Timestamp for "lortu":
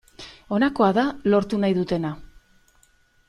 1.33-1.61